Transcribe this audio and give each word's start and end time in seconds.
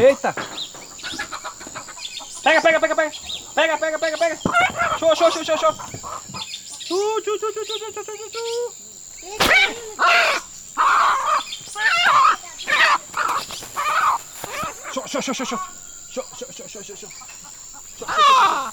Eita! 0.00 0.32
Pega, 2.42 2.62
pega, 2.62 2.80
pega, 2.80 2.94
pega! 2.96 3.10
Pega, 3.54 3.76
pega, 3.76 3.98
pega, 3.98 4.16
pega! 4.16 4.36
Show, 4.98 5.14
show, 5.14 5.28
show, 5.30 5.44
show, 5.44 5.56
show! 5.56 5.72
Chu, 6.88 7.20
chu, 7.22 7.38
chu, 7.38 7.52
chu, 7.52 7.62
chu, 7.68 7.74
chu, 7.78 7.92
chu, 7.92 8.02
chu, 8.16 8.28
chu. 8.32 8.44
Show, 14.90 15.04
show, 15.06 15.20
show, 15.20 15.34
show, 15.34 15.44
show! 15.44 15.60
Show, 16.10 16.24
show, 16.34 16.50
show, 16.50 16.66
show, 16.66 16.82
show, 16.82 17.08
show! 17.98 18.69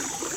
you 0.00 0.29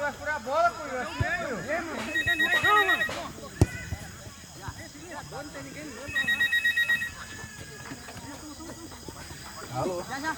tu 0.00 0.02
vai 0.02 0.12
furar 0.14 0.36
a 0.36 0.38
bola, 0.38 0.70
pô. 0.70 0.82
Eu 0.86 1.00
acho 1.02 1.12
Não, 2.62 2.86
mano. 2.86 3.04
Alô? 9.74 10.02
Já, 10.08 10.20
já. 10.20 10.36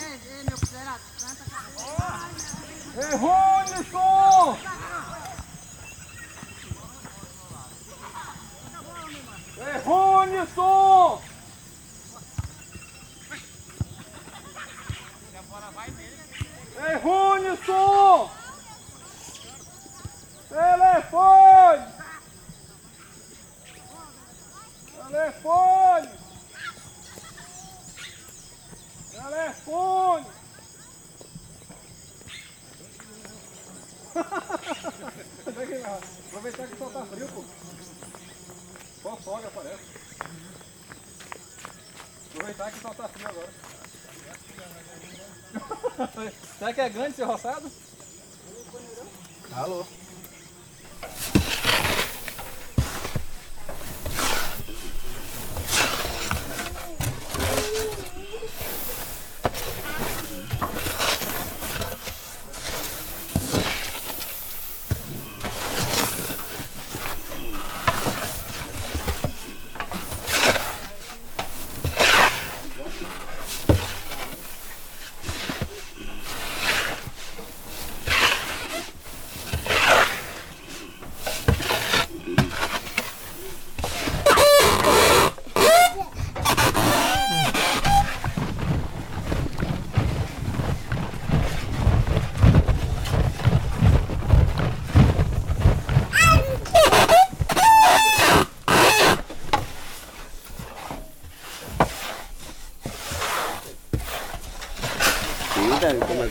Ei, 0.00 0.20
ei, 0.26 0.44
meu 0.44 0.58
considerado, 0.58 1.00
canta 1.20 1.44
Ei, 2.96 3.14
Ronilson! 3.16 4.58
Ei, 9.56 9.78
Ronilson! 9.84 11.13
Ei, 17.04 17.10
Ronilson! 17.10 18.30
Telefone! 20.48 21.84
Telefone! 25.10 26.08
Telefone! 29.12 30.24
Aproveitar 36.34 36.68
que 36.68 36.78
sol 36.78 36.90
tá 36.90 37.04
frio, 37.04 37.28
pô. 37.28 37.44
Só 39.02 39.16
folga 39.18 39.50
parece. 39.50 39.84
Aproveitar 42.32 42.72
que 42.72 42.80
sol 42.80 42.94
tá 42.94 43.08
frio 43.08 43.28
agora. 43.28 43.73
Será 46.58 46.72
que 46.72 46.80
é 46.80 46.88
grande 46.88 47.10
esse 47.10 47.22
roçado? 47.22 47.70
Alô? 49.52 49.86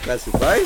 Casi 0.04 0.30
vai. 0.32 0.64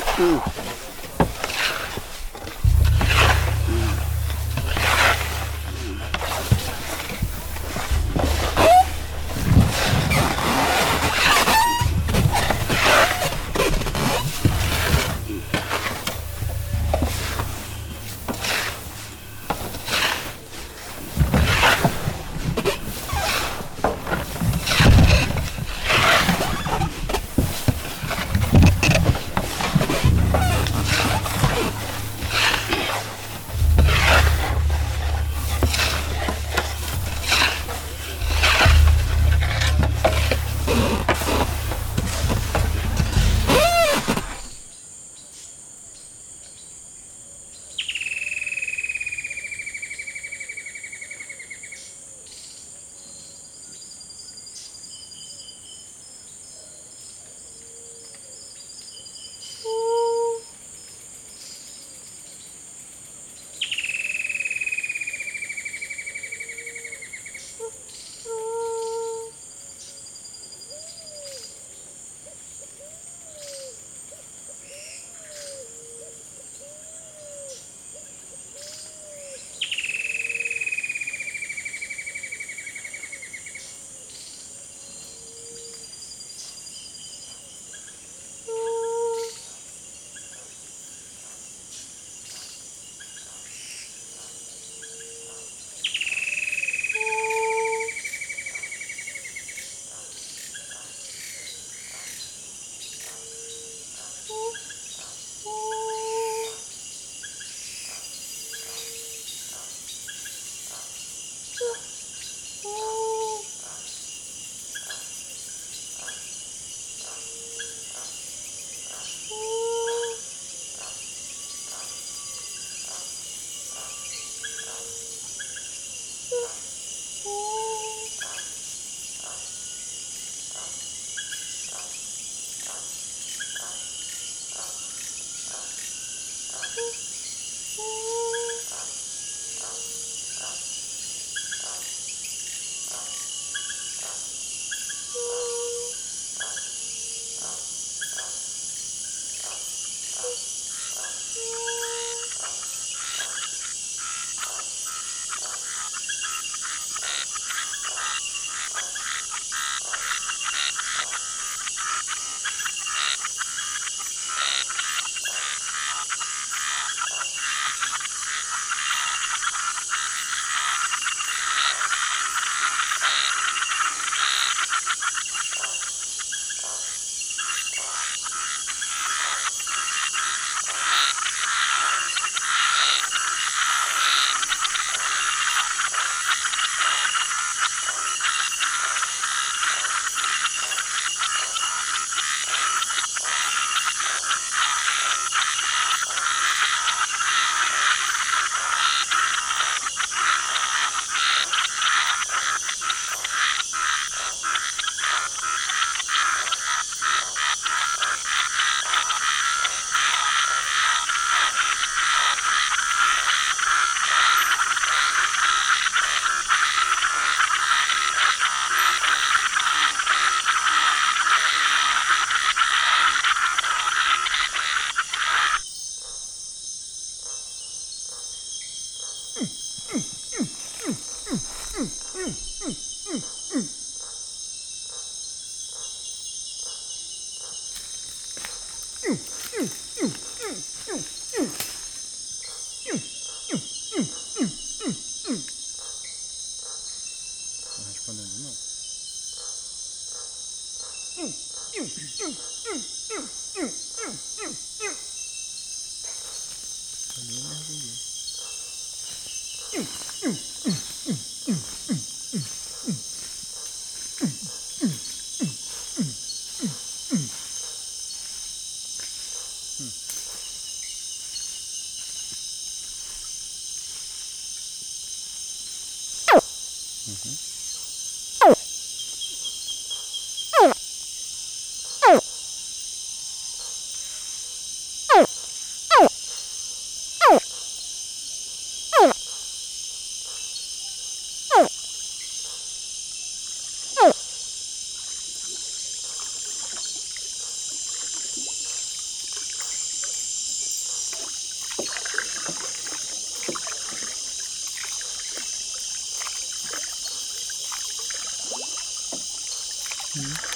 Station. 310.18 310.47